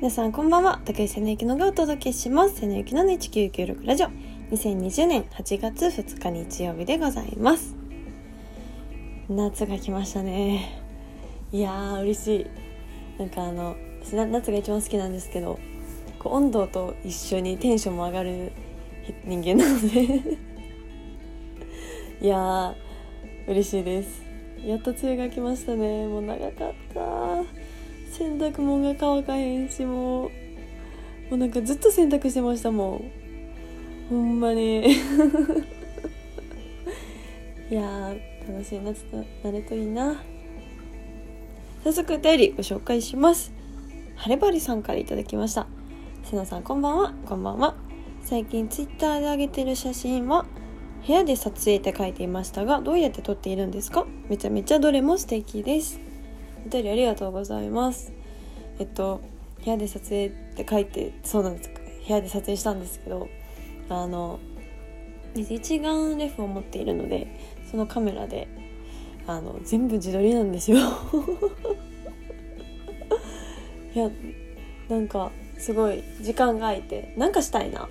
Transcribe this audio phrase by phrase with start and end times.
[0.00, 0.80] 皆さんこんばんは。
[0.86, 2.60] 竹井瀬根ゆのがお届けします。
[2.60, 4.06] 瀬根ゆきの1996ラジオ。
[4.50, 7.76] 2020年8月2日日曜日でございます。
[9.28, 10.82] 夏が来ましたね。
[11.52, 12.46] いやー嬉しい。
[13.18, 15.60] なんかあの私夏が一番好きなんですけど
[16.18, 18.52] こう温度と一緒にテンションも上がる
[19.26, 20.38] 人間なので。
[22.26, 22.74] いやー
[23.48, 24.22] 嬉しいです。
[24.64, 26.06] やっと梅雨が来ましたね。
[26.06, 27.59] もう長かった
[28.10, 30.30] 洗濯物が乾かへんしもう
[31.30, 33.04] もうなんかずっと洗濯してましたもん。
[34.08, 34.90] ほんまに。
[37.70, 38.12] いや
[38.48, 40.20] 楽しい夏となるといいな。
[41.84, 43.52] 早速お便りご紹介します。
[44.16, 45.68] 晴ればりさんから頂きました。
[46.24, 47.14] せなさんこんばんは。
[47.26, 47.76] こんばんは。
[48.22, 50.44] 最近ツイッターで上げてる写真は
[51.06, 54.04] 部屋で撮影って書いていましたがどうやって撮っているんですか？
[54.28, 56.00] めちゃめちゃどれも素敵です。
[56.66, 58.12] お便りありがとうございます。
[58.78, 59.20] えっと
[59.64, 61.70] 部屋で撮影って書いてそうなんです。
[61.70, 63.28] 部屋で撮影したんですけど
[63.88, 64.40] あの
[65.34, 67.26] 一眼レフを持っているので
[67.70, 68.48] そのカメラで
[69.26, 70.78] あの全部自撮りなんですよ。
[73.94, 74.10] いや
[74.88, 77.90] なんかすごい時間が空いてなんかしたいなと思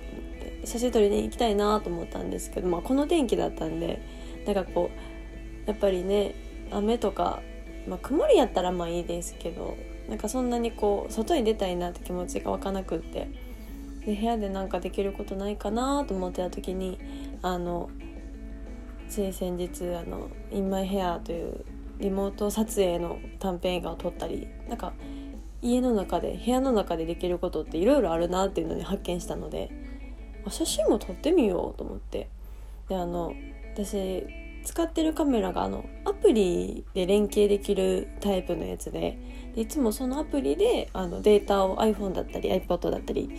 [0.60, 4.00] て写真撮りに行きたいなと思ったんですけど、まあ、この天気だったんで
[4.44, 4.90] なんかこ
[5.66, 6.34] うやっぱりね
[6.70, 7.42] 雨とか
[7.88, 9.76] まあ、曇りやったらまあいいですけど
[10.08, 13.30] なんかそんなにこう外に出たいなって気持ちが湧かなくって
[14.04, 16.98] で部屋でなんかできることないかなと思ってた時に
[17.42, 17.90] あの
[19.08, 21.64] つい先日あの「インマイヘアという
[21.98, 24.94] リモート撮影の短編映画を撮ったりなんか
[25.62, 29.70] 家の中で部屋の中でできることっていろいろあるなっていうのに発見したので
[30.48, 32.30] 写真も撮ってみようと思って
[32.88, 33.34] であの
[33.74, 34.26] 私
[34.64, 39.18] 使ってるカメラがあのアプリで連携できるタイプのやつで
[39.54, 43.30] でいつもそのアプリであのデータを iPhone だったり iPod だったり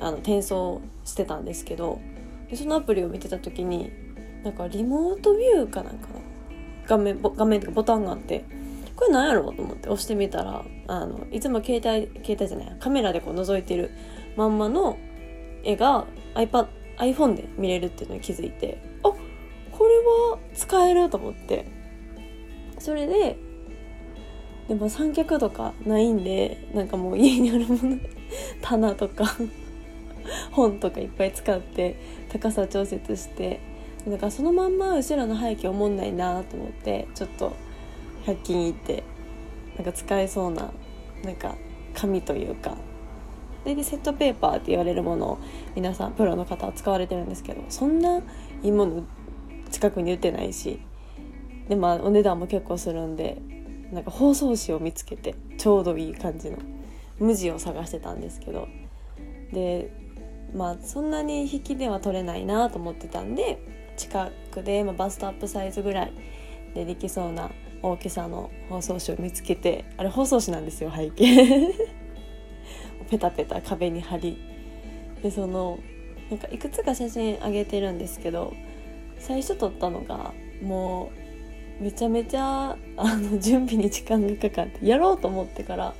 [0.00, 2.00] あの転送してたんですけど
[2.48, 3.92] でそのアプリを見てた時に
[4.42, 6.22] なんかリモートビューかなんかの
[6.86, 8.44] 画面画面とかボタンがあって
[8.96, 13.90] これ何やろうと思って押してみたらあのいつも携帯携帯じゃないカメラでこう覗いてる
[14.36, 14.98] まんまの
[15.62, 18.89] 絵が iPad iPhone で見れるっていうのに気づいて
[20.60, 21.66] 使えると思って。
[22.78, 23.36] それで
[24.68, 27.98] でも三脚とかないんでなんかもう家にあるもの
[28.62, 29.24] 棚とか
[30.52, 31.96] 本とかいっぱい使って
[32.30, 33.60] 高さ調節して
[34.06, 37.52] だかそのまんま後ろの背景おもんないなと思ってちょっと
[38.26, 39.02] 100均行って
[39.76, 40.70] なんか使えそうな
[41.24, 41.56] なんか
[41.94, 42.76] 紙というか。
[43.64, 45.38] でセットペーパーって言われるものを
[45.74, 48.22] 皆さんプロの方は使われてるんですけどそんな
[48.62, 49.02] いいもの
[49.70, 50.80] 近くに売ってないし。
[51.68, 53.40] でまあお値段も結構するんで
[53.92, 56.58] なんか包装紙を見つけてちょうどいい感じの
[57.20, 58.68] 無地を探してたんですけど。
[59.52, 59.92] で
[60.54, 63.58] まあそんなに引きでは取れないなと思ってたんで
[63.96, 66.12] 近くで、まあ、バストアップサイズぐらい
[66.74, 67.50] でできそうな
[67.82, 71.74] 大きさの包装紙を見つけてあれ包装紙なんですよ背景。
[73.10, 74.38] ペタペタ壁に貼り。
[75.22, 75.78] でその
[76.30, 78.54] なんかいくつか写真あげてるんですけど
[79.20, 80.32] 最初撮ったのが
[80.62, 81.12] も
[81.80, 85.94] うめちゃめちゃあの準備に時間がかかってやろうと思ってから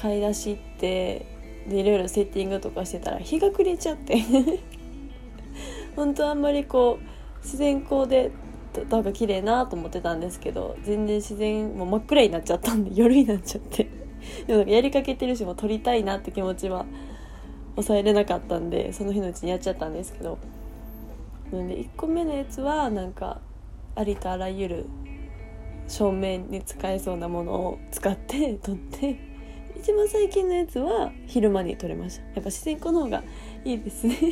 [0.00, 1.26] 買い出し行って
[1.68, 4.18] でいろいろセッティングとかしてたら日が暮れちゃって。
[5.96, 8.30] 本当あんまりこう自然光で
[8.74, 13.88] 撮った方が綺麗なと思ってたんですけど全然自然もう真っ暗になっちゃったんで夜になっちゃって。
[14.46, 16.84] でもなんかやりかけてるしもう撮りたいなって気持ちは
[17.76, 20.38] 抑えれなかったんでその日のうちにやっちゃったんですけど
[21.52, 21.68] なん。
[21.68, 23.40] で1個目のやつはなんか
[23.94, 24.86] ありとあらゆる
[25.88, 29.36] 照明に使えそうなものを使って 撮って。
[29.78, 32.24] 一番最近のやつは昼間に撮れました。
[32.24, 33.22] やっぱ自然光の方が
[33.64, 34.16] いいですね。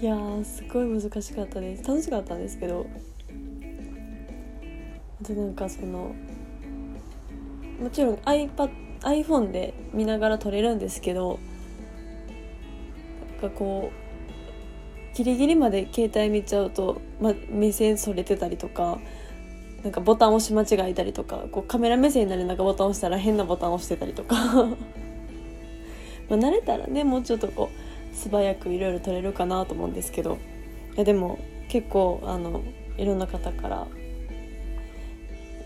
[0.00, 1.84] いやすごい難しかったです。
[1.84, 2.86] 楽しかったんですけど。
[5.22, 6.14] あとなんかその
[7.80, 8.70] もちろん iPad
[9.02, 11.38] iPhone で見ながら撮れるんですけど
[13.42, 13.92] かこ
[15.14, 18.98] うギリギリまで携帯見ちゃうと、ま、目線それてたりとか
[19.82, 24.36] なんかボタン押し間違えたりとかこうカメラ目線になりながらボタン押したら変なボタン押してたりとか。
[26.30, 27.68] ま慣れたらねもうちょっとこ
[28.12, 30.38] う素早くいろいろ撮れるかなと思うんですけど。
[30.94, 31.38] いやでも
[31.68, 32.62] 結構あの
[32.98, 33.86] いろんな方から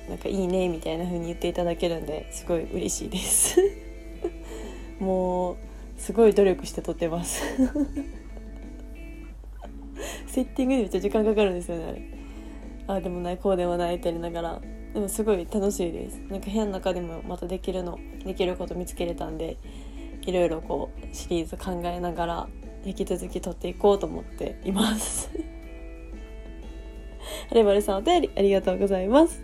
[0.09, 3.61] なんかいいねみたいな風に言っていただけるんですごい嬉しいです。
[5.01, 5.57] もう
[6.07, 7.43] すごい努力して撮ってます。
[10.29, 12.99] セッティングにめっちゃ時間かかるんですよねあれ。
[12.99, 14.61] あでもないこうでもないってやりながら。
[14.95, 16.19] でもすごい楽しいです。
[16.31, 19.57] なんか部屋の中でもまたできるのできること見つけれたんで
[20.23, 22.49] いろいろこうシリーズ考えながら
[22.85, 25.29] 引き続き撮っていこうと思っています。
[27.51, 29.43] はるばるさんお便りありがとうございます。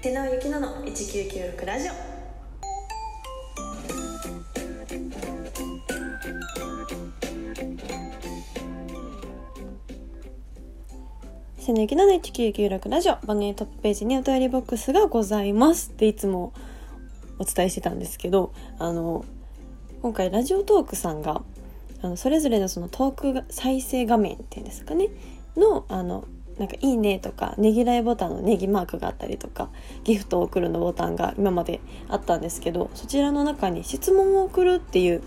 [0.00, 2.07] 手直ゆきのの1996ラジオ。
[11.68, 13.16] せのゆきのの1996ラジオ。
[13.26, 16.54] 番組トップページにお便りボックスがございますっていつも
[17.38, 19.26] お伝えしてたんですけどあの
[20.00, 21.42] 今回ラジオトークさんが
[22.00, 25.08] あのそれぞれのそのトーク再生画面っていうんですかね。
[25.58, 26.24] のあの
[26.56, 29.68] なんか「いいね」とかねぎらいボタンのネギマークがあったりとか
[30.04, 35.22] ギフトを送るのボタンが今まであったんですけどそちらの中に質問を送るっていう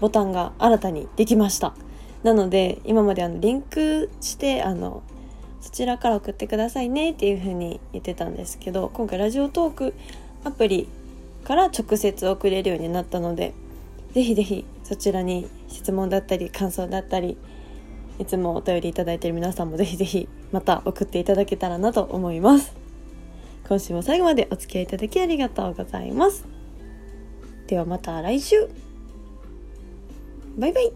[0.00, 1.72] ボタンが新たにできました。
[2.24, 5.02] なので今まであのリンクしてあの
[5.60, 9.94] そちらから送ってくださいねっていう風に言ってたんですけど今回ラジオトーク
[10.44, 10.88] アプリ
[11.44, 13.54] から直接送れるようになったので
[14.12, 17.36] ぜひぜひそちらに質問だったり感想だったり
[18.18, 22.74] いつもお便りいただいてる皆さんもぜひぜひまた送っていただけたらなと思います。
[23.68, 26.46] 今週も最後までお付き合いいただきありがとうございます。
[27.66, 28.68] ではまた来週。
[30.56, 30.92] バイバイ。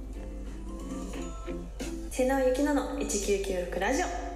[2.11, 4.32] 瀬野ゆきのの1996ラジオ。